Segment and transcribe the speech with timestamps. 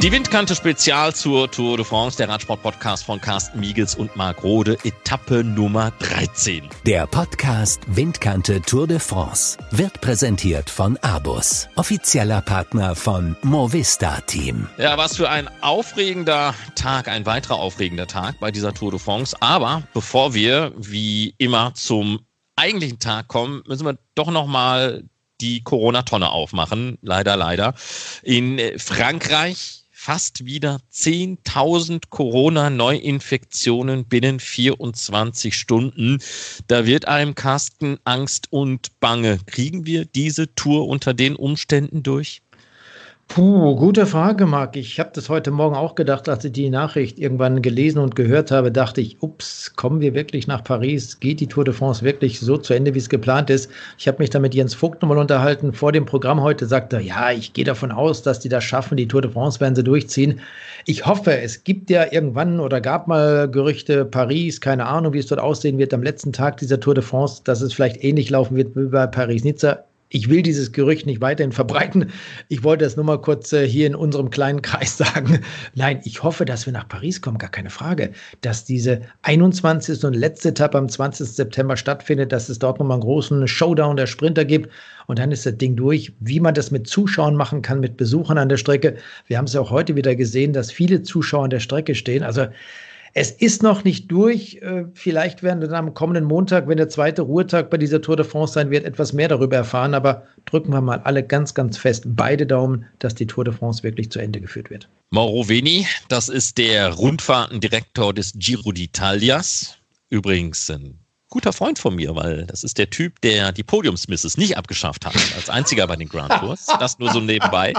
[0.00, 4.78] Die Windkante Spezial zur Tour de France, der Radsport-Podcast von Carsten Miegels und Marc Rode,
[4.84, 6.68] Etappe Nummer 13.
[6.86, 14.68] Der Podcast Windkante Tour de France wird präsentiert von Abus, offizieller Partner von Movista Team.
[14.78, 19.36] Ja, was für ein aufregender Tag, ein weiterer aufregender Tag bei dieser Tour de France.
[19.40, 22.20] Aber bevor wir wie immer zum
[22.54, 25.02] eigentlichen Tag kommen, müssen wir doch noch mal
[25.40, 26.98] die Corona-Tonne aufmachen.
[27.02, 27.74] Leider, leider.
[28.22, 36.18] In Frankreich fast wieder 10.000 Corona-Neuinfektionen binnen 24 Stunden.
[36.68, 39.40] Da wird einem Carsten Angst und Bange.
[39.46, 42.42] Kriegen wir diese Tour unter den Umständen durch?
[43.28, 44.74] Puh, gute Frage, Marc.
[44.74, 48.50] Ich habe das heute Morgen auch gedacht, als ich die Nachricht irgendwann gelesen und gehört
[48.50, 51.20] habe, dachte ich, ups, kommen wir wirklich nach Paris?
[51.20, 53.70] Geht die Tour de France wirklich so zu Ende, wie es geplant ist?
[53.98, 57.30] Ich habe mich da mit Jens Vogt nochmal unterhalten vor dem Programm heute, sagte, ja,
[57.30, 60.40] ich gehe davon aus, dass die das schaffen, die Tour de France werden sie durchziehen.
[60.86, 65.26] Ich hoffe, es gibt ja irgendwann oder gab mal Gerüchte, Paris, keine Ahnung, wie es
[65.26, 68.56] dort aussehen wird am letzten Tag dieser Tour de France, dass es vielleicht ähnlich laufen
[68.56, 72.10] wird wie bei Paris-Nizza ich will dieses Gerücht nicht weiterhin verbreiten.
[72.48, 75.40] Ich wollte das nur mal kurz äh, hier in unserem kleinen Kreis sagen.
[75.74, 78.12] Nein, ich hoffe, dass wir nach Paris kommen, gar keine Frage.
[78.40, 80.04] Dass diese 21.
[80.04, 81.28] und letzte Etappe am 20.
[81.28, 84.70] September stattfindet, dass es dort nochmal einen großen Showdown der Sprinter gibt.
[85.06, 86.12] Und dann ist das Ding durch.
[86.20, 88.96] Wie man das mit Zuschauern machen kann, mit Besuchern an der Strecke.
[89.26, 92.22] Wir haben es ja auch heute wieder gesehen, dass viele Zuschauer an der Strecke stehen.
[92.22, 92.46] Also
[93.14, 94.56] es ist noch nicht durch.
[94.56, 98.16] Äh, vielleicht werden wir dann am kommenden Montag, wenn der zweite Ruhetag bei dieser Tour
[98.16, 99.94] de France sein wird, etwas mehr darüber erfahren.
[99.94, 103.82] Aber drücken wir mal alle ganz, ganz fest beide Daumen, dass die Tour de France
[103.82, 104.88] wirklich zu Ende geführt wird.
[105.10, 109.74] Mauro Veni, das ist der Rundfahrtendirektor des Giro d'Italias.
[110.10, 110.98] Übrigens ein
[111.28, 115.14] guter Freund von mir, weil das ist der Typ, der die Podiumsmisses nicht abgeschafft hat,
[115.36, 116.66] als einziger bei den Grand Tours.
[116.80, 117.74] Das nur so nebenbei.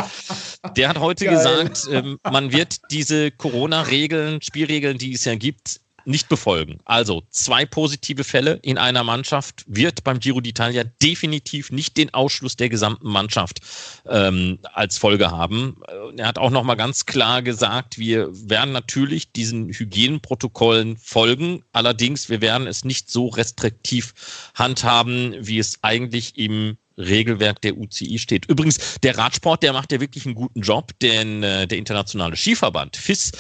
[0.76, 1.36] Der hat heute Geil.
[1.36, 6.80] gesagt, ähm, man wird diese Corona-Regeln, Spielregeln, die es ja gibt, nicht befolgen.
[6.86, 12.56] Also zwei positive Fälle in einer Mannschaft wird beim Giro d'Italia definitiv nicht den Ausschluss
[12.56, 13.60] der gesamten Mannschaft
[14.08, 15.78] ähm, als Folge haben.
[16.18, 21.64] Er hat auch noch mal ganz klar gesagt, wir werden natürlich diesen Hygieneprotokollen folgen.
[21.72, 24.14] Allerdings, wir werden es nicht so restriktiv
[24.56, 28.46] handhaben, wie es eigentlich im Regelwerk der UCI steht.
[28.46, 32.98] Übrigens, der Radsport, der macht ja wirklich einen guten Job, denn äh, der internationale Skiverband
[32.98, 33.32] FIS,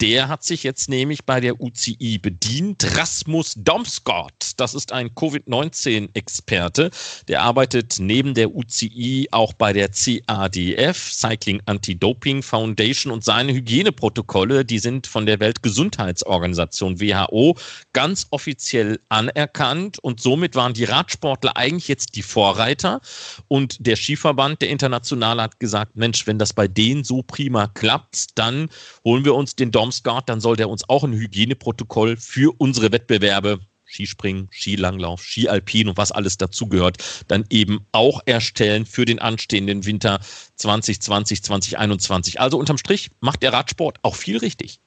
[0.00, 2.96] der hat sich jetzt nämlich bei der UCI bedient.
[2.96, 6.90] Rasmus Domsgård, das ist ein Covid-19-Experte,
[7.26, 14.64] der arbeitet neben der UCI auch bei der CADF, Cycling Anti-Doping Foundation und seine Hygieneprotokolle,
[14.64, 17.56] die sind von der Weltgesundheitsorganisation WHO
[17.92, 23.00] ganz offiziell anerkannt und somit waren die Radsportler eigentlich jetzt die Vorreiter
[23.48, 28.38] und der Skiverband, der internationale, hat gesagt, Mensch, wenn das bei denen so prima klappt,
[28.38, 28.68] dann
[29.04, 33.60] holen wir uns den Domsgard, dann soll der uns auch ein Hygieneprotokoll für unsere Wettbewerbe
[33.88, 40.20] Skispringen, Skilanglauf, Skialpin und was alles dazugehört, dann eben auch erstellen für den anstehenden Winter
[40.56, 42.40] 2020, 2021.
[42.40, 44.80] Also unterm Strich macht der Radsport auch viel richtig.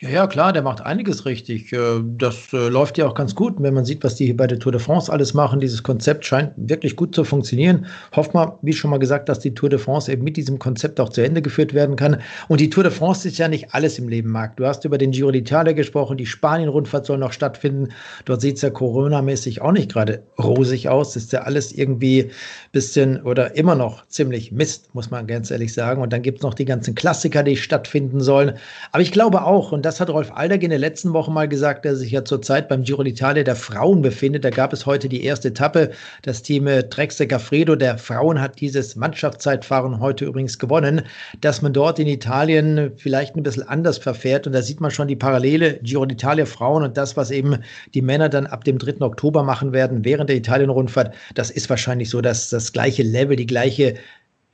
[0.00, 1.72] Ja, ja, klar, der macht einiges richtig.
[1.72, 3.54] Äh, das äh, läuft ja auch ganz gut.
[3.58, 6.24] wenn man sieht, was die hier bei der Tour de France alles machen, dieses Konzept
[6.24, 7.86] scheint wirklich gut zu funktionieren.
[8.14, 11.00] Hofft man, wie schon mal gesagt, dass die Tour de France eben mit diesem Konzept
[11.00, 12.20] auch zu Ende geführt werden kann.
[12.48, 14.56] Und die Tour de France ist ja nicht alles im Leben, Marc.
[14.56, 17.88] Du hast über den Giro d'Italia gesprochen, die Spanien-Rundfahrt soll noch stattfinden.
[18.24, 21.16] Dort sieht es ja Corona-mäßig auch nicht gerade rosig aus.
[21.16, 22.30] Ist ja alles irgendwie ein
[22.72, 26.02] bisschen oder immer noch ziemlich Mist, muss man ganz ehrlich sagen.
[26.02, 28.54] Und dann gibt es noch die ganzen Klassiker, die stattfinden sollen.
[28.92, 31.48] Aber ich glaube auch, auch, und das hat Rolf Aldag in der letzten Woche mal
[31.48, 34.44] gesagt, der sich ja zurzeit beim Giro d'Italia der Frauen befindet.
[34.44, 35.90] Da gab es heute die erste Etappe.
[36.22, 41.02] Das Team äh, Trexel Gaffredo der Frauen hat dieses Mannschaftszeitfahren heute übrigens gewonnen,
[41.40, 44.46] dass man dort in Italien vielleicht ein bisschen anders verfährt.
[44.46, 47.58] Und da sieht man schon die Parallele Giro d'Italia Frauen und das, was eben
[47.94, 49.00] die Männer dann ab dem 3.
[49.00, 51.14] Oktober machen werden während der Italien-Rundfahrt.
[51.34, 53.94] Das ist wahrscheinlich so, dass das gleiche Level, die gleiche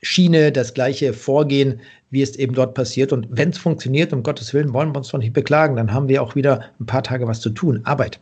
[0.03, 3.11] Schiene, das gleiche Vorgehen, wie es eben dort passiert.
[3.11, 6.09] Und wenn es funktioniert, um Gottes Willen, wollen wir uns doch nicht beklagen, dann haben
[6.09, 7.81] wir auch wieder ein paar Tage was zu tun.
[7.85, 8.19] Arbeit.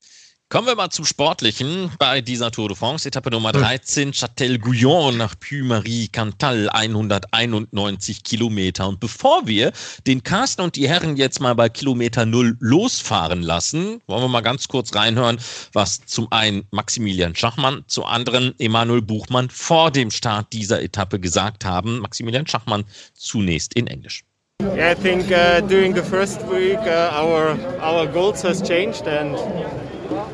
[0.51, 3.07] Kommen wir mal zum Sportlichen bei dieser Tour de France.
[3.07, 4.11] Etappe Nummer 13, hm.
[4.11, 8.89] Châtel-Guyon nach Puy-Marie-Cantal, 191 Kilometer.
[8.89, 9.71] Und bevor wir
[10.07, 14.41] den Carsten und die Herren jetzt mal bei Kilometer Null losfahren lassen, wollen wir mal
[14.41, 15.39] ganz kurz reinhören,
[15.71, 21.63] was zum einen Maximilian Schachmann, zum anderen Emanuel Buchmann vor dem Start dieser Etappe gesagt
[21.63, 21.99] haben.
[21.99, 22.83] Maximilian Schachmann
[23.13, 24.25] zunächst in Englisch.
[24.61, 29.35] Yeah, I think uh, during the first week uh, our our goals has changed and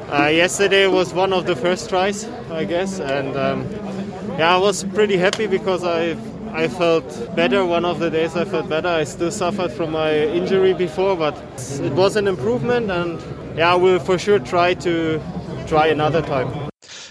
[0.10, 3.70] Uh, yesterday was one of the first tries, I guess, and um,
[4.40, 6.16] yeah, I was pretty happy because I
[6.54, 7.66] I felt better.
[7.66, 8.88] One of the days I felt better.
[8.88, 11.36] I still suffered from my injury before, but
[11.82, 13.22] it was an improvement, and
[13.58, 15.22] yeah, I will for sure try to
[15.68, 16.67] try another time.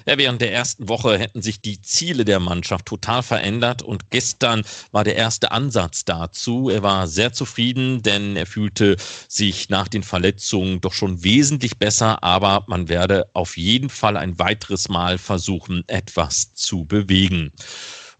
[0.09, 4.63] Ja, während der ersten Woche hätten sich die Ziele der Mannschaft total verändert und gestern
[4.93, 6.71] war der erste Ansatz dazu.
[6.71, 8.97] Er war sehr zufrieden, denn er fühlte
[9.29, 14.39] sich nach den Verletzungen doch schon wesentlich besser, aber man werde auf jeden Fall ein
[14.39, 17.51] weiteres Mal versuchen, etwas zu bewegen.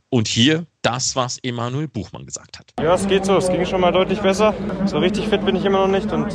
[0.09, 2.73] Und hier das, was Emanuel Buchmann gesagt hat.
[2.81, 3.37] Ja, es geht so.
[3.37, 4.55] Es ging schon mal deutlich besser.
[4.85, 6.13] So richtig fit bin ich immer noch nicht.
[6.13, 6.33] Und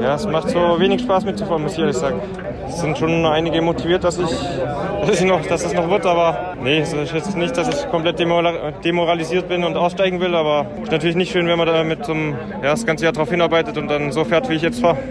[0.00, 2.20] ja, es macht so wenig Spaß mitzufahren, muss ich ehrlich sagen.
[2.68, 4.30] Es sind schon einige motiviert, dass ich,
[5.06, 6.06] dass ich noch, dass es noch wird.
[6.06, 10.36] Aber nee, es ist jetzt nicht, dass ich komplett demoralisiert bin und aussteigen will.
[10.36, 13.30] Aber ist natürlich nicht schön, wenn man da mit einem, ja, das ganze Jahr darauf
[13.30, 15.10] hinarbeitet und dann so fährt, wie ich jetzt fahre.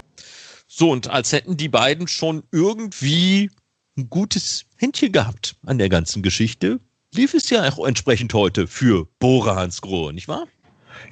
[0.66, 3.50] So, und als hätten die beiden schon irgendwie
[3.98, 6.80] ein gutes Händchen gehabt an der ganzen Geschichte,
[7.14, 10.46] lief es ja auch entsprechend heute für Bora Hansgrohe, nicht wahr?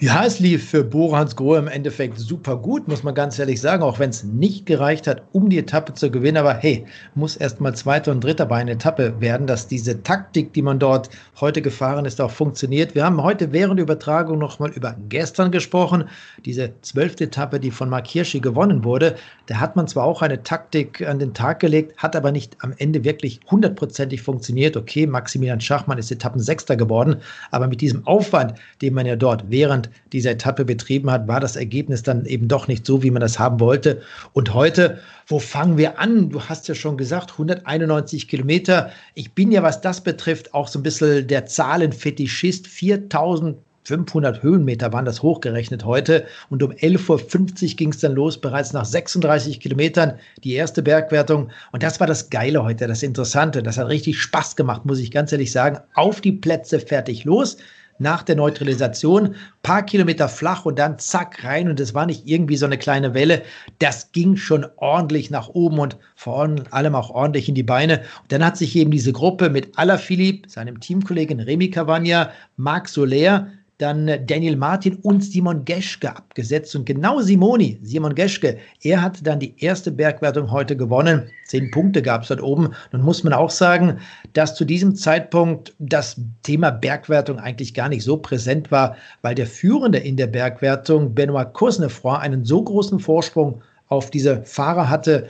[0.00, 3.82] Ja, es lief für Borans Grohe im Endeffekt super gut, muss man ganz ehrlich sagen,
[3.82, 6.37] auch wenn es nicht gereicht hat, um die Etappe zu gewinnen.
[6.37, 6.85] Aber hey,
[7.17, 10.79] muss erst mal Zweiter und Dritter bei einer Etappe werden, dass diese Taktik, die man
[10.79, 12.94] dort heute gefahren ist, auch funktioniert.
[12.94, 16.05] Wir haben heute während der Übertragung nochmal über gestern gesprochen.
[16.44, 20.43] Diese zwölfte Etappe, die von Mark Hirschi gewonnen wurde, da hat man zwar auch eine
[20.44, 24.76] Taktik an den Tag gelegt, hat aber nicht am Ende wirklich hundertprozentig funktioniert.
[24.76, 27.17] Okay, Maximilian Schachmann ist Etappensechster geworden,
[27.50, 29.78] aber mit diesem Aufwand, den man ja dort während
[30.13, 33.39] dieser Etappe betrieben hat, war das Ergebnis dann eben doch nicht so, wie man das
[33.39, 34.03] haben wollte.
[34.33, 36.31] Und heute, wo fangen wir an?
[36.31, 38.91] Du hast ja schon gesagt, 191 Kilometer.
[39.15, 42.67] Ich bin ja, was das betrifft, auch so ein bisschen der Zahlenfetischist.
[42.67, 43.59] 4000
[43.89, 46.27] 500 Höhenmeter waren das hochgerechnet heute.
[46.51, 51.49] Und um 11.50 Uhr ging es dann los, bereits nach 36 Kilometern die erste Bergwertung.
[51.73, 53.63] Und das war das Geile heute, das Interessante.
[53.63, 55.79] Das hat richtig Spaß gemacht, muss ich ganz ehrlich sagen.
[55.95, 57.57] Auf die Plätze fertig los
[57.99, 62.56] nach der Neutralisation, paar Kilometer flach und dann zack rein und es war nicht irgendwie
[62.56, 63.43] so eine kleine Welle.
[63.79, 68.00] Das ging schon ordentlich nach oben und vor allem auch ordentlich in die Beine.
[68.23, 73.49] Und dann hat sich eben diese Gruppe mit Alaphilippe, seinem Teamkollegen Remy Cavagna, Marc Soler,
[73.79, 76.75] dann Daniel Martin und Simon Geschke abgesetzt.
[76.75, 81.31] Und genau Simoni, Simon Geschke, er hat dann die erste Bergwertung heute gewonnen.
[81.47, 82.71] Zehn Punkte gab es dort oben.
[82.93, 83.99] Nun muss man auch sagen,
[84.33, 89.47] dass zu diesem Zeitpunkt das Thema Bergwertung eigentlich gar nicht so präsent war, weil der
[89.47, 95.29] Führende in der Bergwertung, Benoit Cosnefroy, einen so großen Vorsprung auf diese Fahrer hatte,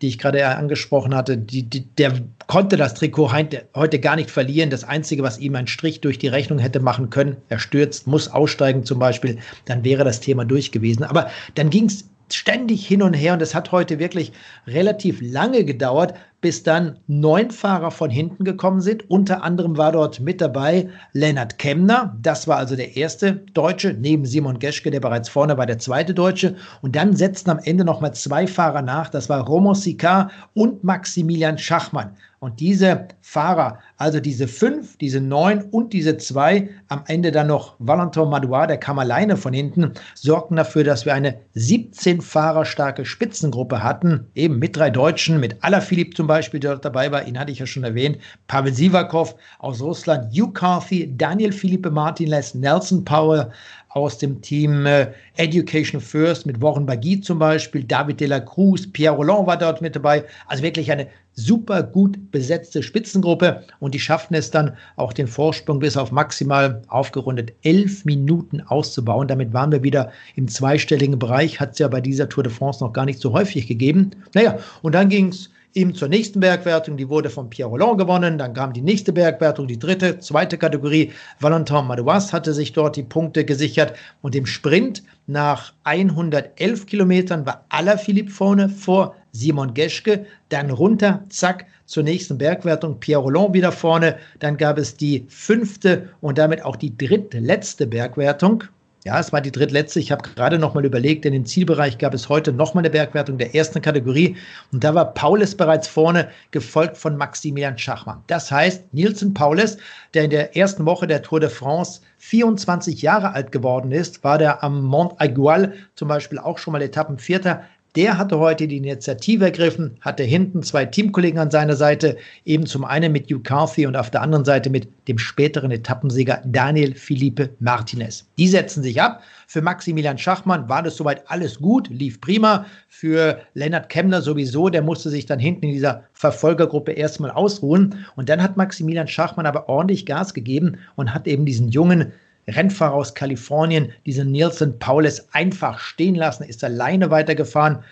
[0.00, 2.14] die ich gerade angesprochen hatte, die, die, der
[2.46, 3.32] konnte das Trikot
[3.74, 4.70] heute gar nicht verlieren.
[4.70, 8.28] Das Einzige, was ihm einen Strich durch die Rechnung hätte machen können, er stürzt, muss
[8.28, 11.04] aussteigen zum Beispiel, dann wäre das Thema durch gewesen.
[11.04, 14.32] Aber dann ging es ständig hin und her und es hat heute wirklich
[14.66, 19.08] relativ lange gedauert, bis dann neun Fahrer von hinten gekommen sind.
[19.10, 22.16] Unter anderem war dort mit dabei Lennart Kemner.
[22.22, 26.14] Das war also der erste Deutsche, neben Simon Geschke, der bereits vorne war, der zweite
[26.14, 26.56] Deutsche.
[26.82, 29.10] Und dann setzten am Ende nochmal zwei Fahrer nach.
[29.10, 32.16] Das war Romo Sicard und Maximilian Schachmann.
[32.42, 37.74] Und diese Fahrer, also diese fünf, diese neun und diese zwei, am Ende dann noch
[37.78, 43.04] Valentin Madouard, der kam alleine von hinten, sorgten dafür, dass wir eine 17 Fahrer starke
[43.04, 47.38] Spitzengruppe hatten, eben mit drei Deutschen, mit Alaphilippe zum Beispiel, der dort dabei war, ihn
[47.38, 53.04] hatte ich ja schon erwähnt, Pavel Sivakov aus Russland, Hugh Carthy, Daniel Felipe Martinez, Nelson
[53.04, 53.52] Powell
[53.90, 58.86] aus dem Team äh, Education First mit Warren Bagui zum Beispiel, David de la Cruz,
[58.86, 60.24] Pierre Roland war dort mit dabei.
[60.46, 65.78] Also wirklich eine super gut besetzte Spitzengruppe und die schafften es dann auch den Vorsprung
[65.78, 69.28] bis auf maximal aufgerundet elf Minuten auszubauen.
[69.28, 72.84] Damit waren wir wieder im zweistelligen Bereich, hat es ja bei dieser Tour de France
[72.84, 74.10] noch gar nicht so häufig gegeben.
[74.34, 78.38] Naja, und dann ging es eben zur nächsten Bergwertung, die wurde von Pierre Roland gewonnen.
[78.38, 81.12] Dann kam die nächste Bergwertung, die dritte, zweite Kategorie.
[81.38, 83.94] Valentin Madouas hatte sich dort die Punkte gesichert.
[84.22, 90.26] Und im Sprint nach 111 Kilometern war Alaphilippe vorne vor Simon Geschke.
[90.48, 93.00] Dann runter, zack, zur nächsten Bergwertung.
[93.00, 94.16] Pierre Roland wieder vorne.
[94.38, 98.64] Dann gab es die fünfte und damit auch die drittletzte Bergwertung.
[99.04, 99.98] Ja, es war die drittletzte.
[99.98, 102.90] Ich habe gerade noch mal überlegt, in dem Zielbereich gab es heute noch mal eine
[102.90, 104.36] Bergwertung der ersten Kategorie.
[104.72, 108.22] Und da war Paulus bereits vorne, gefolgt von Maximilian Schachmann.
[108.26, 109.78] Das heißt, Nielsen Paulus,
[110.12, 114.36] der in der ersten Woche der Tour de France 24 Jahre alt geworden ist, war
[114.36, 117.62] der am Mont Aigual zum Beispiel auch schon mal Etappenvierter.
[117.96, 122.84] Der hatte heute die Initiative ergriffen, hatte hinten zwei Teamkollegen an seiner Seite, eben zum
[122.84, 127.50] einen mit Hugh Carthy und auf der anderen Seite mit dem späteren Etappensieger Daniel Felipe
[127.58, 128.26] Martinez.
[128.38, 129.24] Die setzen sich ab.
[129.48, 132.64] Für Maximilian Schachmann war das soweit alles gut, lief prima.
[132.88, 138.06] Für Lennart Kemner sowieso, der musste sich dann hinten in dieser Verfolgergruppe erstmal ausruhen.
[138.14, 142.12] Und dann hat Maximilian Schachmann aber ordentlich Gas gegeben und hat eben diesen jungen
[142.50, 147.82] Rennfahrer aus Kalifornien, diesen Nielsen Paulus, einfach stehen lassen, ist alleine weitergefahren.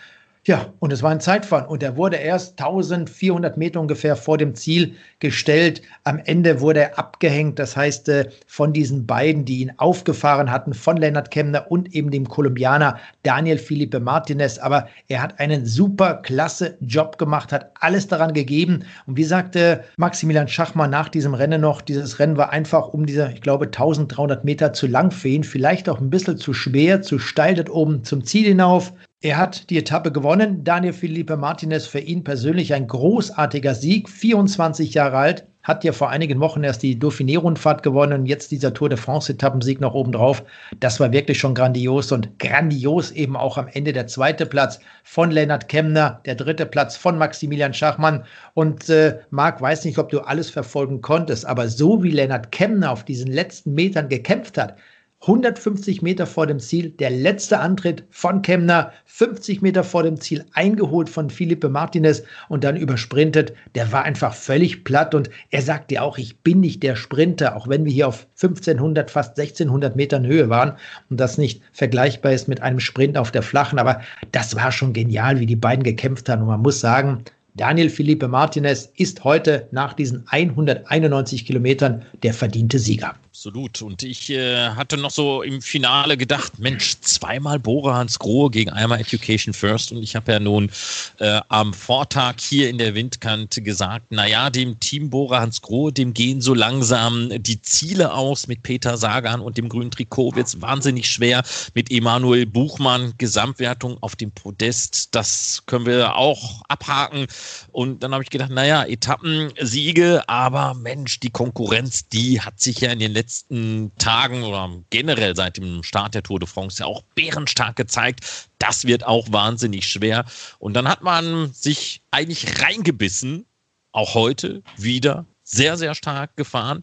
[0.44, 4.54] Ja, und es war ein Zeitfahren und er wurde erst 1400 Meter ungefähr vor dem
[4.54, 5.82] Ziel gestellt.
[6.04, 10.72] Am Ende wurde er abgehängt, das heißt äh, von diesen beiden, die ihn aufgefahren hatten,
[10.72, 14.58] von Lennart Kemner und eben dem Kolumbianer Daniel Felipe Martinez.
[14.58, 18.84] Aber er hat einen super klasse Job gemacht, hat alles daran gegeben.
[19.06, 23.30] Und wie sagte Maximilian Schachmann nach diesem Rennen noch, dieses Rennen war einfach um diese,
[23.34, 27.18] ich glaube, 1300 Meter zu lang für ihn, vielleicht auch ein bisschen zu schwer, zu
[27.18, 28.94] steil dort oben zum Ziel hinauf.
[29.20, 30.62] Er hat die Etappe gewonnen.
[30.62, 34.08] Daniel Felipe Martinez für ihn persönlich ein großartiger Sieg.
[34.08, 38.72] 24 Jahre alt, hat ja vor einigen Wochen erst die Dauphiné-Rundfahrt gewonnen und jetzt dieser
[38.72, 40.44] Tour de France-Etappensieg noch obendrauf.
[40.78, 45.32] Das war wirklich schon grandios und grandios eben auch am Ende der zweite Platz von
[45.32, 48.24] Lennart Kemner, der dritte Platz von Maximilian Schachmann.
[48.54, 52.92] Und äh, Marc, weiß nicht, ob du alles verfolgen konntest, aber so wie Lennart Kemner
[52.92, 54.76] auf diesen letzten Metern gekämpft hat,
[55.22, 60.44] 150 Meter vor dem Ziel, der letzte Antritt von Kemner, 50 Meter vor dem Ziel
[60.54, 63.52] eingeholt von Felipe Martinez und dann übersprintet.
[63.74, 67.56] Der war einfach völlig platt und er sagte ja auch, ich bin nicht der Sprinter,
[67.56, 70.74] auch wenn wir hier auf 1500, fast 1600 Metern Höhe waren
[71.10, 73.80] und das nicht vergleichbar ist mit einem Sprint auf der flachen.
[73.80, 77.24] Aber das war schon genial, wie die beiden gekämpft haben und man muss sagen,
[77.58, 83.16] Daniel Felipe Martinez ist heute nach diesen 191 Kilometern der verdiente Sieger.
[83.38, 83.82] Absolut.
[83.82, 88.70] Und ich äh, hatte noch so im Finale gedacht, Mensch, zweimal Bora Hans Grohe gegen
[88.70, 89.92] einmal Education First.
[89.92, 90.72] Und ich habe ja nun
[91.20, 96.14] äh, am Vortag hier in der Windkante gesagt, naja, dem Team Bora Hans Grohe, dem
[96.14, 100.34] gehen so langsam die Ziele aus mit Peter Sagan und dem grünen Trikot.
[100.34, 103.12] Wird es wahnsinnig schwer mit Emanuel Buchmann.
[103.18, 107.28] Gesamtwertung auf dem Podest, das können wir auch abhaken.
[107.70, 112.90] Und dann habe ich gedacht, naja, Etappensiege, aber Mensch, die Konkurrenz, die hat sich ja
[112.90, 116.86] in den letzten letzten Tagen oder generell seit dem Start der Tour de France ja
[116.86, 118.48] auch bärenstark gezeigt.
[118.58, 120.24] Das wird auch wahnsinnig schwer.
[120.58, 123.44] Und dann hat man sich eigentlich reingebissen,
[123.92, 126.80] auch heute wieder sehr, sehr stark gefahren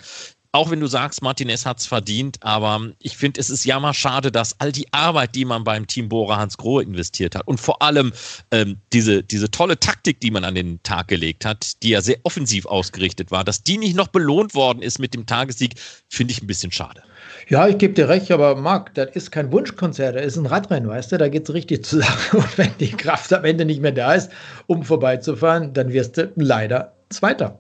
[0.56, 3.94] auch wenn du sagst, Martinez hat es verdient, aber ich finde, es ist ja mal
[3.94, 7.60] schade, dass all die Arbeit, die man beim Team Bora Hans Grohe investiert hat und
[7.60, 8.14] vor allem
[8.52, 12.18] ähm, diese, diese tolle Taktik, die man an den Tag gelegt hat, die ja sehr
[12.24, 15.74] offensiv ausgerichtet war, dass die nicht noch belohnt worden ist mit dem Tagessieg,
[16.08, 17.04] finde ich ein bisschen schade.
[17.50, 20.88] Ja, ich gebe dir recht, aber Marc, das ist kein Wunschkonzert, das ist ein Radrennen,
[20.90, 22.38] weißt du, da geht es richtig zur Sache.
[22.38, 24.32] Und wenn die Kraft am Ende nicht mehr da ist,
[24.68, 27.60] um vorbeizufahren, dann wirst du leider Zweiter.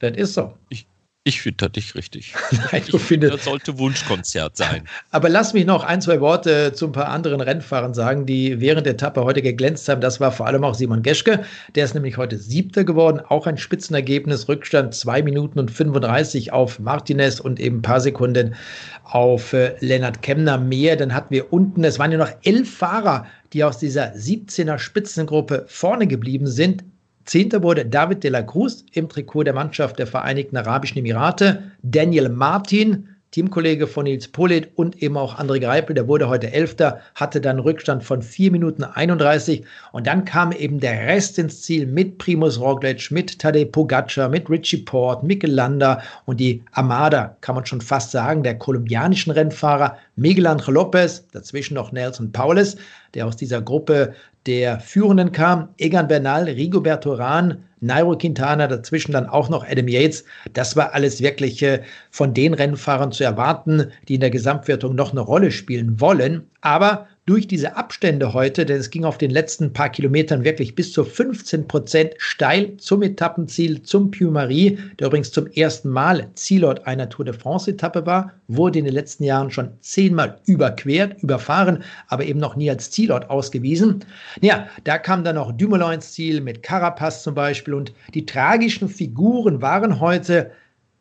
[0.00, 0.52] Das ist so.
[0.68, 0.86] Ich,
[1.26, 2.34] ich finde das nicht richtig.
[2.72, 3.34] Nein, du findest.
[3.34, 4.84] Das sollte Wunschkonzert sein.
[5.10, 8.86] Aber lass mich noch ein, zwei Worte zu ein paar anderen Rennfahrern sagen, die während
[8.86, 10.00] der Etappe heute geglänzt haben.
[10.00, 11.44] Das war vor allem auch Simon Geschke.
[11.74, 13.20] Der ist nämlich heute Siebter geworden.
[13.28, 14.48] Auch ein Spitzenergebnis.
[14.48, 18.54] Rückstand 2 Minuten und 35 auf Martinez und eben ein paar Sekunden
[19.02, 20.94] auf äh, Lennart Kemner mehr.
[20.94, 25.64] Dann hatten wir unten, es waren ja noch elf Fahrer, die aus dieser 17er Spitzengruppe
[25.66, 26.84] vorne geblieben sind.
[27.26, 31.72] Zehnter wurde David de la Cruz im Trikot der Mannschaft der Vereinigten Arabischen Emirate.
[31.82, 37.00] Daniel Martin, Teamkollege von Nils Polit und eben auch André Greipel, der wurde heute Elfter,
[37.16, 41.86] hatte dann Rückstand von 4 Minuten 31 und dann kam eben der Rest ins Ziel
[41.86, 47.56] mit Primus Roglic, mit Tadej Pogacar, mit Richie Port, Mikel Landa und die Armada, kann
[47.56, 52.76] man schon fast sagen, der kolumbianischen Rennfahrer Miguel Angel Lopez, dazwischen noch Nelson Paulus,
[53.14, 54.14] der aus dieser Gruppe
[54.46, 55.68] der Führenden kam.
[55.76, 60.24] Egan Bernal, Rigoberto Rahn, Nairo Quintana, dazwischen dann auch noch Adam Yates.
[60.54, 65.12] Das war alles wirklich äh, von den Rennfahrern zu erwarten, die in der Gesamtwertung noch
[65.12, 66.48] eine Rolle spielen wollen.
[66.62, 70.92] Aber durch diese Abstände heute, denn es ging auf den letzten paar Kilometern wirklich bis
[70.92, 77.08] zu 15 Prozent steil zum Etappenziel, zum Puy-Marie, der übrigens zum ersten Mal Zielort einer
[77.08, 82.38] Tour de France-Etappe war, wurde in den letzten Jahren schon zehnmal überquert, überfahren, aber eben
[82.38, 84.04] noch nie als Zielort ausgewiesen.
[84.40, 88.88] Ja, da kam dann noch Dumoulin ins Ziel mit Carapaz zum Beispiel und die tragischen
[88.88, 90.52] Figuren waren heute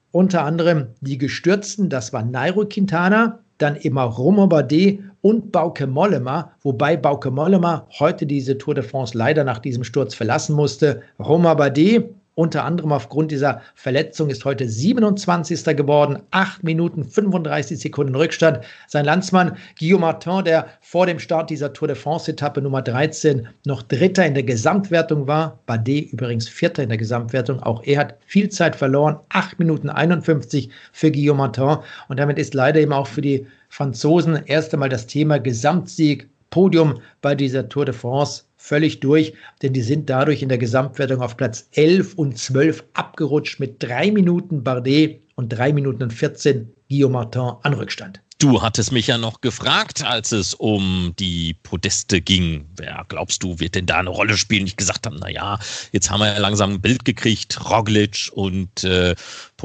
[0.10, 6.52] unter anderem die Gestürzten, das war Nairo Quintana, dann immer Romain Bardet und Bauke Mollema,
[6.62, 11.02] wobei Bauke Mollema heute diese Tour de France leider nach diesem Sturz verlassen musste.
[11.18, 15.64] Romain Bardet, Unter anderem aufgrund dieser Verletzung ist heute 27.
[15.78, 18.60] geworden, 8 Minuten 35 Sekunden Rückstand.
[18.90, 23.84] Sein Landsmann Guillaume Martin, der vor dem Start dieser Tour de France-Etappe Nummer 13 noch
[23.84, 28.50] Dritter in der Gesamtwertung war, Bardet übrigens Vierter in der Gesamtwertung, auch er hat viel
[28.50, 31.78] Zeit verloren, 8 Minuten 51 für Guillaume Martin
[32.10, 37.02] und damit ist leider eben auch für die Franzosen erst einmal das Thema Gesamtsieg, Podium
[37.22, 41.38] bei dieser Tour de France völlig durch, denn die sind dadurch in der Gesamtwertung auf
[41.38, 47.14] Platz 11 und 12 abgerutscht mit drei Minuten Bardet und drei Minuten und 14 Guillaume
[47.14, 48.22] Martin an Rückstand.
[48.40, 52.66] Du hattest mich ja noch gefragt, als es um die Podeste ging.
[52.76, 54.68] Wer glaubst du, wird denn da eine Rolle spielen?
[54.68, 55.58] Ich gesagt habe, naja,
[55.94, 57.70] jetzt haben wir ja langsam ein Bild gekriegt.
[57.70, 59.16] Roglic und äh,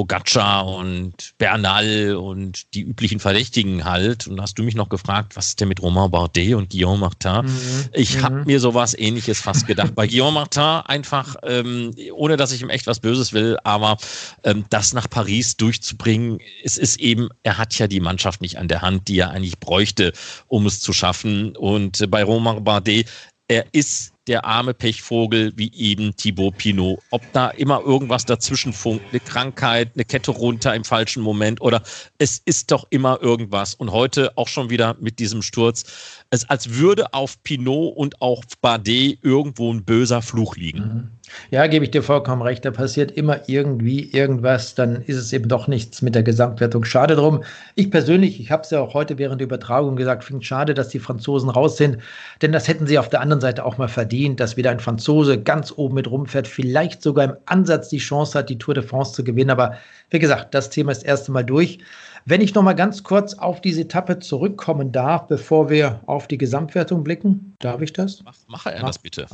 [0.01, 4.27] Pogacar und Bernal und die üblichen Verdächtigen halt.
[4.27, 7.45] Und hast du mich noch gefragt, was ist denn mit Romain Bardet und Guillaume Martin?
[7.45, 7.85] Mhm.
[7.93, 8.23] Ich mhm.
[8.23, 9.95] habe mir sowas ähnliches fast gedacht.
[9.95, 13.99] Bei Guillaume Martin einfach, ähm, ohne dass ich ihm echt was Böses will, aber
[14.43, 18.69] ähm, das nach Paris durchzubringen, es ist eben, er hat ja die Mannschaft nicht an
[18.69, 20.15] der Hand, die er eigentlich bräuchte,
[20.49, 21.55] um es zu schaffen.
[21.57, 23.07] Und bei Romain Bardet,
[23.49, 27.01] er ist der arme Pechvogel wie eben Thibaut Pinot.
[27.11, 31.83] Ob da immer irgendwas dazwischen funkt, eine Krankheit, eine Kette runter im falschen Moment oder
[32.19, 33.75] es ist doch immer irgendwas.
[33.75, 35.85] Und heute auch schon wieder mit diesem Sturz,
[36.31, 40.79] es als würde auf Pinot und auf Bardet irgendwo ein böser Fluch liegen.
[40.81, 41.11] Mhm.
[41.51, 42.65] Ja, gebe ich dir vollkommen recht.
[42.65, 44.75] Da passiert immer irgendwie irgendwas.
[44.75, 46.85] Dann ist es eben doch nichts mit der Gesamtwertung.
[46.85, 47.43] Schade drum.
[47.75, 50.75] Ich persönlich, ich habe es ja auch heute während der Übertragung gesagt, finde es schade,
[50.75, 51.99] dass die Franzosen raus sind.
[52.43, 55.41] Denn das hätten sie auf der anderen Seite auch mal verdient, dass wieder ein Franzose
[55.41, 59.13] ganz oben mit rumfährt, vielleicht sogar im Ansatz die Chance hat, die Tour de France
[59.13, 59.51] zu gewinnen.
[59.51, 59.77] Aber
[60.11, 61.79] wie gesagt, das Thema ist erst einmal durch.
[62.27, 66.39] Wenn ich noch mal ganz kurz auf diese Etappe zurückkommen darf, bevor wir auf die
[66.39, 68.23] Gesamtwertung blicken, darf ich das?
[68.25, 69.27] Mach, mache er das bitte.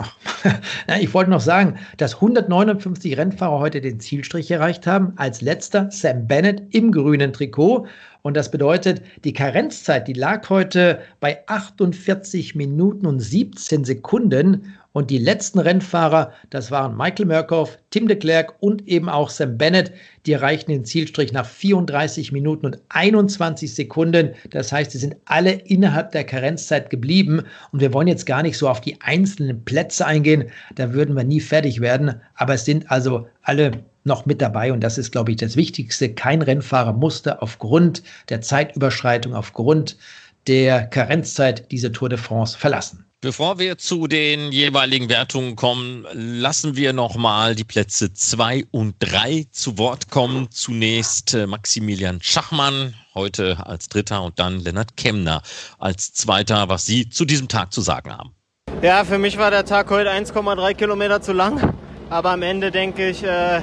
[1.00, 5.12] ich wollte noch sagen, dass 159 Rennfahrer heute den Zielstrich erreicht haben.
[5.16, 7.86] Als letzter Sam Bennett im grünen Trikot.
[8.22, 14.74] Und das bedeutet, die Karenzzeit, die lag heute bei 48 Minuten und 17 Sekunden.
[14.96, 19.58] Und die letzten Rennfahrer, das waren Michael Murkoff, Tim de Klerk und eben auch Sam
[19.58, 19.92] Bennett,
[20.24, 24.30] die erreichten den Zielstrich nach 34 Minuten und 21 Sekunden.
[24.52, 27.42] Das heißt, sie sind alle innerhalb der Karenzzeit geblieben.
[27.72, 30.44] Und wir wollen jetzt gar nicht so auf die einzelnen Plätze eingehen.
[30.76, 32.18] Da würden wir nie fertig werden.
[32.34, 33.72] Aber es sind also alle
[34.04, 34.72] noch mit dabei.
[34.72, 36.14] Und das ist, glaube ich, das Wichtigste.
[36.14, 39.98] Kein Rennfahrer musste aufgrund der Zeitüberschreitung, aufgrund
[40.46, 43.06] der Karenzzeit diese Tour de France verlassen.
[43.22, 49.46] Bevor wir zu den jeweiligen Wertungen kommen, lassen wir nochmal die Plätze 2 und 3
[49.50, 50.50] zu Wort kommen.
[50.50, 55.42] Zunächst äh, Maximilian Schachmann, heute als Dritter und dann Lennart Kemner
[55.78, 58.34] als Zweiter, was Sie zu diesem Tag zu sagen haben.
[58.82, 61.74] Ja, für mich war der Tag heute 1,3 Kilometer zu lang.
[62.10, 63.62] Aber am Ende denke ich, äh,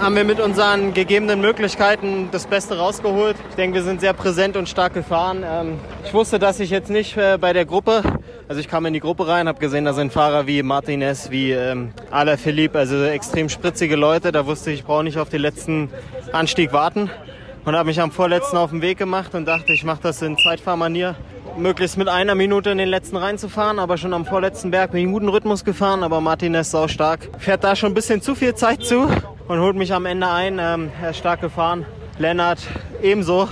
[0.00, 3.36] haben wir mit unseren gegebenen Möglichkeiten das Beste rausgeholt.
[3.50, 5.44] Ich denke, wir sind sehr präsent und stark gefahren.
[5.46, 8.02] Ähm, ich wusste, dass ich jetzt nicht äh, bei der Gruppe,
[8.48, 11.52] also ich kam in die Gruppe rein, habe gesehen, da sind Fahrer wie Martinez, wie
[11.52, 14.32] ähm, Alain Philippe, also extrem spritzige Leute.
[14.32, 15.90] Da wusste ich, ich brauche nicht auf den letzten
[16.32, 17.10] Anstieg warten
[17.64, 20.36] und habe mich am vorletzten auf den Weg gemacht und dachte, ich mache das in
[20.36, 21.14] Zeitfahrmanier
[21.56, 25.04] möglichst mit einer Minute in den letzten reinzufahren, aber schon am vorletzten Berg bin ich
[25.04, 27.28] einen guten Rhythmus gefahren, aber Martinez sau stark.
[27.38, 29.08] Fährt da schon ein bisschen zu viel Zeit zu
[29.48, 30.58] und holt mich am Ende ein.
[30.60, 31.86] Ähm, er ist stark gefahren.
[32.18, 32.58] Lennart
[33.02, 33.48] ebenso.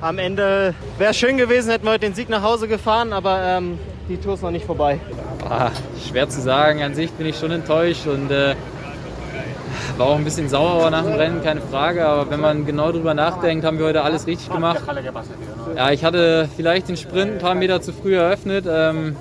[0.00, 3.78] Am Ende wäre schön gewesen, hätten wir heute den Sieg nach Hause gefahren, aber ähm,
[4.08, 4.98] die Tour ist noch nicht vorbei.
[5.48, 5.70] Ah,
[6.08, 6.82] schwer zu sagen.
[6.82, 8.54] An sich bin ich schon enttäuscht und äh,
[9.96, 12.06] war auch ein bisschen sauer nach dem Rennen, keine Frage.
[12.06, 14.80] Aber wenn man genau drüber nachdenkt, haben wir heute alles richtig gemacht.
[15.76, 18.66] Ja, ich hatte vielleicht den Sprint ein paar Meter zu früh eröffnet.
[18.68, 19.16] Ähm,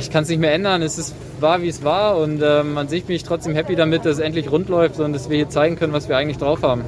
[0.00, 0.82] ich kann es nicht mehr ändern.
[0.82, 2.18] Es ist, war, wie es war.
[2.18, 5.12] Und ähm, an sich bin ich trotzdem happy damit, dass es endlich rund läuft und
[5.12, 6.84] dass wir hier zeigen können, was wir eigentlich drauf haben.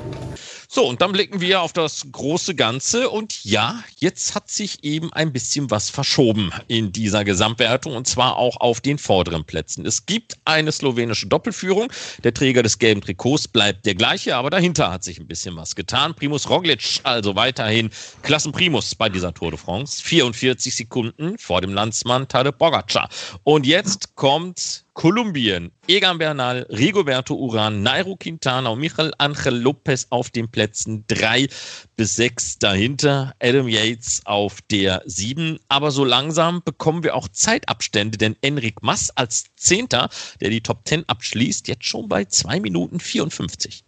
[0.70, 3.09] So, und dann blicken wir auf das große Ganze.
[3.09, 8.37] Und ja, jetzt hat sich eben ein bisschen was verschoben in dieser Gesamtwertung und zwar
[8.37, 9.87] auch auf den vorderen Plätzen.
[9.87, 11.90] Es gibt eine slowenische Doppelführung.
[12.22, 15.74] Der Träger des gelben Trikots bleibt der gleiche, aber dahinter hat sich ein bisschen was
[15.74, 16.14] getan.
[16.14, 17.88] Primus Roglic also weiterhin
[18.20, 20.02] Klassenprimus bei dieser Tour de France.
[20.02, 23.09] 44 Sekunden vor dem Landsmann Tadej Pogacar.
[23.42, 30.30] Und jetzt kommt Kolumbien, Egan Bernal, Rigoberto Uran, Nairo Quintana und Michael Angel Lopez auf
[30.30, 31.46] den Plätzen 3
[31.94, 35.61] bis 6 dahinter, Adam Yates auf der 7.
[35.68, 40.08] Aber so langsam bekommen wir auch Zeitabstände, denn Enric Mas als Zehnter,
[40.40, 43.84] der die Top 10 abschließt, jetzt schon bei 2 Minuten 54.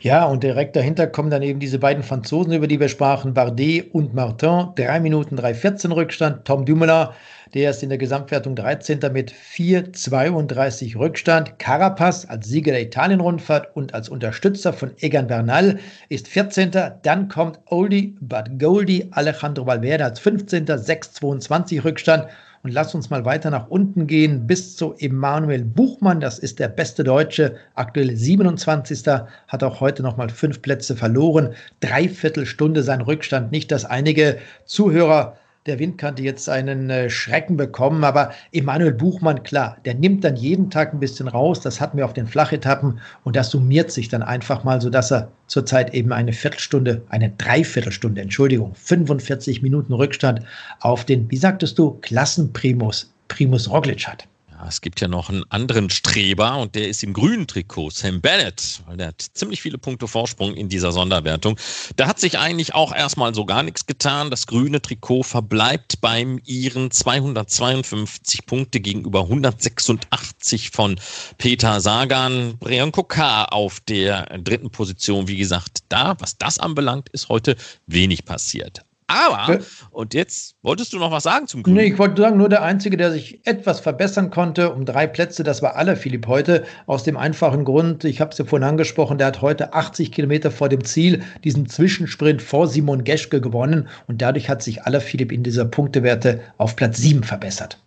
[0.00, 3.92] Ja, und direkt dahinter kommen dann eben diese beiden Franzosen, über die wir sprachen, Bardet
[3.92, 4.68] und Martin.
[4.76, 6.44] Drei Minuten 3,14 Rückstand.
[6.44, 7.08] Tom Dumoulin,
[7.54, 9.00] der ist in der Gesamtwertung 13.
[9.12, 11.58] mit 4,32 Rückstand.
[11.58, 16.72] Carapaz als Sieger der Italien-Rundfahrt und als Unterstützer von Egan Bernal ist 14.
[17.02, 20.66] Dann kommt Oldie but Goldie Alejandro Valverde als 15.
[20.66, 22.26] 6,22 Rückstand.
[22.64, 26.20] Und lass uns mal weiter nach unten gehen bis zu Emanuel Buchmann.
[26.20, 29.06] Das ist der beste Deutsche, aktuell 27.
[29.06, 31.50] Hat auch heute nochmal fünf Plätze verloren.
[31.80, 33.52] Dreiviertel Stunde sein Rückstand.
[33.52, 38.04] Nicht, dass einige Zuhörer der Windkante jetzt einen äh, Schrecken bekommen.
[38.04, 41.60] Aber Emanuel Buchmann, klar, der nimmt dann jeden Tag ein bisschen raus.
[41.60, 45.30] Das hatten wir auf den Flachetappen und das summiert sich dann einfach mal, sodass er
[45.46, 50.40] zurzeit eben eine Viertelstunde, eine Dreiviertelstunde, Entschuldigung, 45 Minuten Rückstand
[50.80, 54.28] auf den, wie sagtest du, Klassenprimus Primus Roglic hat
[54.68, 58.82] es gibt ja noch einen anderen Streber und der ist im grünen Trikot, Sam Bennett,
[58.86, 61.58] weil der hat ziemlich viele Punkte Vorsprung in dieser Sonderwertung.
[61.96, 64.30] Da hat sich eigentlich auch erstmal so gar nichts getan.
[64.30, 70.98] Das grüne Trikot verbleibt beim ihren 252 Punkte gegenüber 186 von
[71.38, 72.56] Peter Sagan.
[72.58, 75.28] Brian Kokar auf der dritten Position.
[75.28, 78.84] Wie gesagt, da, was das anbelangt, ist heute wenig passiert.
[79.06, 79.58] Aber,
[79.90, 81.76] und jetzt wolltest du noch was sagen zum Grünen?
[81.76, 85.42] Nee, ich wollte sagen, nur der Einzige, der sich etwas verbessern konnte, um drei Plätze,
[85.42, 89.18] das war alle Philipp heute, aus dem einfachen Grund, ich habe es ja vorhin angesprochen,
[89.18, 94.22] der hat heute 80 Kilometer vor dem Ziel diesen Zwischensprint vor Simon Geschke gewonnen und
[94.22, 97.83] dadurch hat sich aller Philipp in dieser Punktewerte auf Platz 7 verbessert.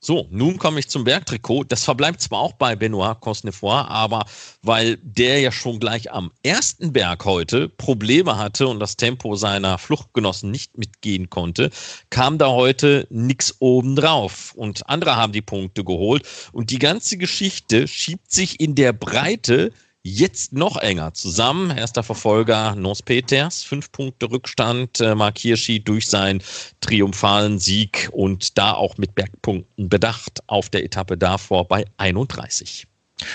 [0.00, 1.64] So, nun komme ich zum Bergtrikot.
[1.64, 4.26] Das verbleibt zwar auch bei Benoit Cosnefroy, aber
[4.62, 9.76] weil der ja schon gleich am ersten Berg heute Probleme hatte und das Tempo seiner
[9.76, 11.70] Fluchtgenossen nicht mitgehen konnte,
[12.10, 14.52] kam da heute nichts obendrauf.
[14.54, 16.22] Und andere haben die Punkte geholt.
[16.52, 21.70] Und die ganze Geschichte schiebt sich in der Breite jetzt noch enger zusammen.
[21.70, 26.42] Erster Verfolger Nos Peters, fünf Punkte Rückstand, äh, Mark Hirschi durch seinen
[26.80, 32.87] triumphalen Sieg und da auch mit Bergpunkten bedacht auf der Etappe davor bei 31.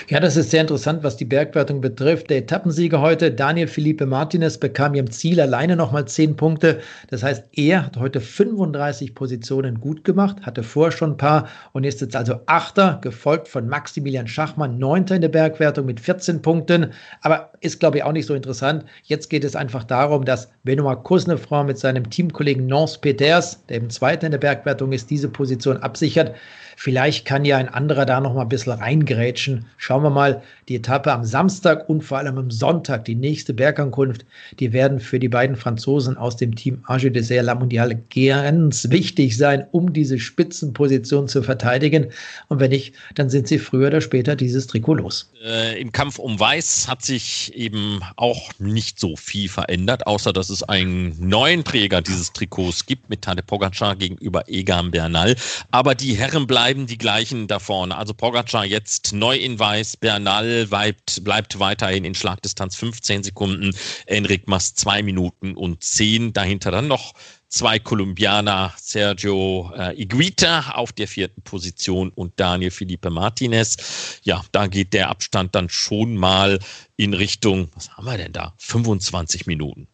[0.07, 2.29] Ja, das ist sehr interessant, was die Bergwertung betrifft.
[2.29, 6.79] Der Etappensieger heute, Daniel Felipe Martinez, bekam im Ziel alleine nochmal 10 Punkte.
[7.09, 11.83] Das heißt, er hat heute 35 Positionen gut gemacht, hatte vorher schon ein paar und
[11.83, 16.93] ist jetzt also Achter, gefolgt von Maximilian Schachmann, Neunter in der Bergwertung mit 14 Punkten.
[17.21, 18.85] Aber ist, glaube ich, auch nicht so interessant.
[19.03, 23.89] Jetzt geht es einfach darum, dass Benoit Kusnefroy mit seinem Teamkollegen Nance Peters, der im
[23.89, 26.33] Zweiten in der Bergwertung ist, diese Position absichert.
[26.75, 29.65] Vielleicht kann ja ein anderer da noch mal ein bisschen reingrätschen.
[29.77, 34.25] Schauen wir mal, die Etappe am Samstag und vor allem am Sonntag, die nächste Bergankunft,
[34.59, 39.37] die werden für die beiden Franzosen aus dem Team Age Dessert La Mondiale ganz wichtig
[39.37, 42.07] sein, um diese Spitzenposition zu verteidigen.
[42.49, 45.31] Und wenn nicht, dann sind sie früher oder später dieses Trikot los.
[45.43, 50.49] Äh, Im Kampf um Weiß hat sich eben auch nicht so viel verändert, außer dass
[50.49, 55.35] es einen neuen Träger dieses Trikots gibt mit Tade Pogacar gegenüber Egan Bernal.
[55.71, 57.95] Aber die Herren bleiben bleiben die gleichen da vorne.
[57.97, 63.73] Also Pogacar jetzt neu in Weiß, Bernal bleibt, bleibt weiterhin in Schlagdistanz 15 Sekunden,
[64.07, 66.33] Enric Mas 2 Minuten und 10.
[66.33, 67.13] Dahinter dann noch
[67.47, 74.19] zwei Kolumbianer, Sergio äh, Iguita auf der vierten Position und Daniel Felipe Martinez.
[74.23, 76.59] Ja, da geht der Abstand dann schon mal
[76.97, 78.53] in Richtung, was haben wir denn da?
[78.57, 79.87] 25 Minuten.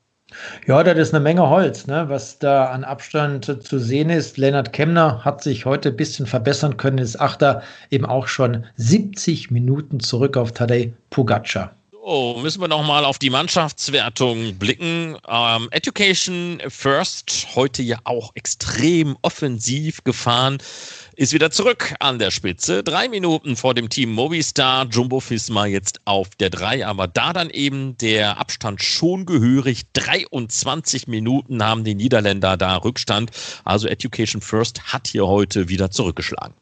[0.67, 4.37] Ja, das ist eine Menge Holz, ne, was da an Abstand zu sehen ist.
[4.37, 9.51] Lennart Kemner hat sich heute ein bisschen verbessern können, ist Achter eben auch schon 70
[9.51, 11.73] Minuten zurück auf Tadej Pogacar.
[11.91, 15.15] So, müssen wir nochmal auf die Mannschaftswertung blicken.
[15.27, 20.57] Ähm, Education First, heute ja auch extrem offensiv gefahren
[21.19, 22.82] ist wieder zurück an der Spitze.
[22.82, 27.49] Drei Minuten vor dem Team Movistar, Jumbo Fisma jetzt auf der drei, aber da dann
[27.49, 29.84] eben der Abstand schon gehörig.
[29.91, 33.32] 23 Minuten haben die Niederländer da Rückstand.
[33.65, 36.53] Also Education First hat hier heute wieder zurückgeschlagen.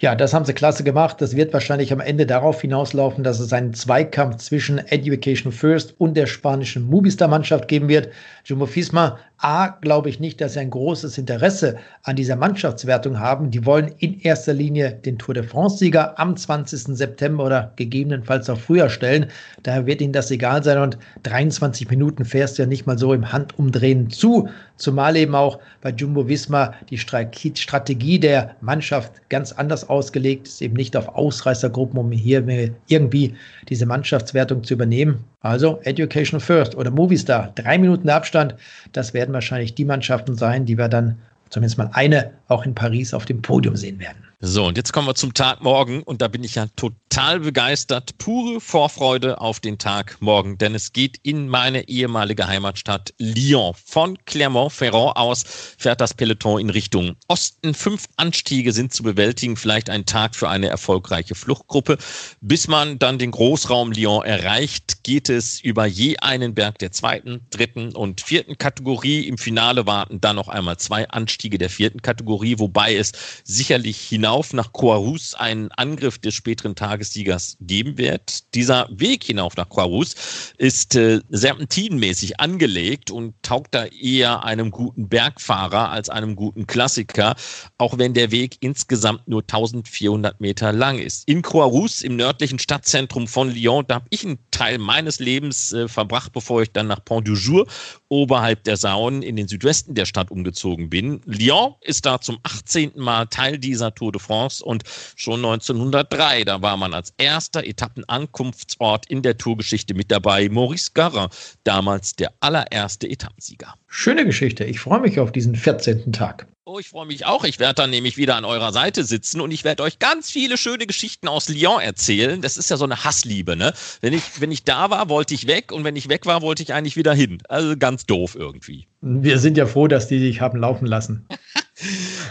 [0.00, 1.20] Ja, das haben sie klasse gemacht.
[1.20, 6.16] Das wird wahrscheinlich am Ende darauf hinauslaufen, dass es einen Zweikampf zwischen Education First und
[6.16, 8.08] der spanischen Movistar-Mannschaft geben wird.
[8.44, 13.50] Jumbo Fisma A, glaube ich nicht, dass sie ein großes Interesse an dieser Mannschaftswertung haben.
[13.52, 16.96] Die wollen in erster Linie den Tour de France-Sieger am 20.
[16.96, 19.26] September oder gegebenenfalls auch früher stellen.
[19.62, 23.12] Daher wird ihnen das egal sein und 23 Minuten fährst du ja nicht mal so
[23.12, 24.48] im Handumdrehen zu.
[24.76, 30.74] Zumal eben auch bei Jumbo Visma die Strategie der Mannschaft ganz anders ausgelegt ist, eben
[30.74, 33.34] nicht auf Ausreißergruppen, um hier irgendwie
[33.68, 35.24] diese Mannschaftswertung zu übernehmen.
[35.40, 38.54] Also Education First oder Movistar, drei Minuten Abstand.
[38.92, 41.16] Das werden wahrscheinlich die Mannschaften sein, die wir dann
[41.50, 44.27] zumindest mal eine auch in Paris auf dem Podium sehen werden.
[44.40, 48.18] So, und jetzt kommen wir zum Tag morgen und da bin ich ja total begeistert.
[48.18, 53.74] Pure Vorfreude auf den Tag morgen, denn es geht in meine ehemalige Heimatstadt Lyon.
[53.84, 55.42] Von Clermont-Ferrand aus
[55.76, 57.74] fährt das Peloton in Richtung Osten.
[57.74, 61.98] Fünf Anstiege sind zu bewältigen, vielleicht ein Tag für eine erfolgreiche Fluchtgruppe.
[62.40, 67.40] Bis man dann den Großraum Lyon erreicht, geht es über je einen Berg der zweiten,
[67.50, 69.26] dritten und vierten Kategorie.
[69.26, 73.10] Im Finale warten dann noch einmal zwei Anstiege der vierten Kategorie, wobei es
[73.42, 78.54] sicherlich hinaus hinauf nach Coarus einen Angriff des späteren Tagessiegers geben wird.
[78.54, 80.14] Dieser Weg hinauf nach Coarus
[80.58, 87.36] ist äh, serpentinenmäßig angelegt und taugt da eher einem guten Bergfahrer als einem guten Klassiker,
[87.78, 91.26] auch wenn der Weg insgesamt nur 1400 Meter lang ist.
[91.26, 95.88] In Coarus, im nördlichen Stadtzentrum von Lyon, da habe ich einen Teil meines Lebens äh,
[95.88, 97.66] verbracht, bevor ich dann nach Pont du Jour
[98.08, 101.20] oberhalb der Saunen in den Südwesten der Stadt umgezogen bin.
[101.24, 102.92] Lyon ist da zum 18.
[102.96, 104.84] Mal Teil dieser Tour de France und
[105.16, 110.48] schon 1903, da war man als erster Etappenankunftsort in der Tourgeschichte mit dabei.
[110.48, 111.28] Maurice Garin,
[111.64, 113.74] damals der allererste Etappensieger.
[113.86, 114.64] Schöne Geschichte.
[114.64, 116.12] Ich freue mich auf diesen 14.
[116.12, 116.46] Tag.
[116.70, 117.44] Oh, ich freue mich auch.
[117.44, 120.58] Ich werde dann nämlich wieder an eurer Seite sitzen und ich werde euch ganz viele
[120.58, 122.42] schöne Geschichten aus Lyon erzählen.
[122.42, 123.72] Das ist ja so eine Hassliebe, ne?
[124.02, 126.62] Wenn ich, wenn ich da war, wollte ich weg und wenn ich weg war, wollte
[126.62, 127.38] ich eigentlich wieder hin.
[127.48, 128.86] Also ganz doof irgendwie.
[129.00, 131.26] Wir sind ja froh, dass die dich haben laufen lassen.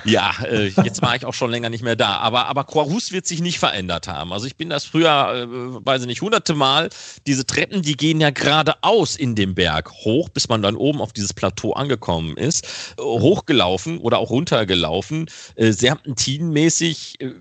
[0.04, 2.18] ja, äh, jetzt war ich auch schon länger nicht mehr da.
[2.18, 4.34] Aber, aber Quarus wird sich nicht verändert haben.
[4.34, 6.90] Also ich bin das früher, äh, weiß ich nicht, hunderte Mal.
[7.26, 11.14] Diese Treppen, die gehen ja geradeaus in den Berg hoch, bis man dann oben auf
[11.14, 12.66] dieses Plateau angekommen ist.
[12.98, 15.28] Äh, hochgelaufen oder auch runtergelaufen.
[15.56, 17.32] Äh, serpentinmäßig, äh,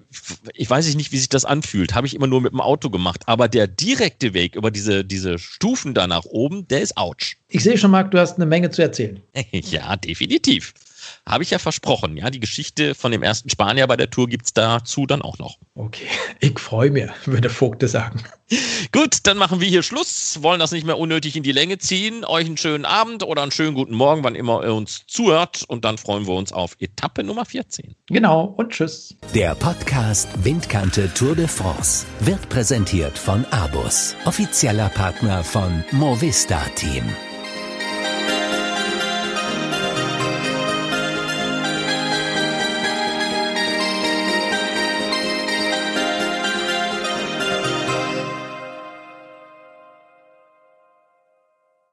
[0.55, 1.95] ich weiß nicht, wie sich das anfühlt.
[1.95, 3.23] Habe ich immer nur mit dem Auto gemacht.
[3.27, 7.37] Aber der direkte Weg über diese, diese Stufen da nach oben, der ist ouch.
[7.49, 9.21] Ich sehe schon, Marc, du hast eine Menge zu erzählen.
[9.53, 10.73] ja, definitiv.
[11.27, 12.17] Habe ich ja versprochen.
[12.17, 15.39] Ja, die Geschichte von dem ersten Spanier bei der Tour gibt es dazu dann auch
[15.39, 15.59] noch.
[15.75, 16.07] Okay,
[16.41, 18.23] ich freue mich, würde Vogte sagen.
[18.93, 20.39] Gut, dann machen wir hier Schluss.
[20.43, 22.25] Wollen das nicht mehr unnötig in die Länge ziehen.
[22.25, 25.65] Euch einen schönen Abend oder einen schönen guten Morgen, wann immer ihr uns zuhört.
[25.67, 27.97] Und dann freuen wir uns auf Etappe Nummer 14.
[28.07, 29.17] Genau, und tschüss.
[29.35, 37.05] Der Podcast Windkante Tour de France wird präsentiert von Abus, offizieller Partner von Movista Team.